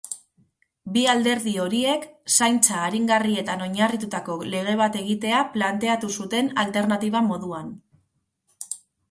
Bi 0.93 1.01
alderdi 1.11 1.51
horiek 1.63 2.07
zaintza 2.35 2.79
aringarrietan 2.85 3.61
oinarritutako 3.67 4.39
lege 4.55 4.75
bat 4.81 4.99
egitea 5.03 5.43
planteatu 5.59 6.11
zuten 6.17 6.51
alternatiba 6.65 7.25
moduan. 7.29 7.71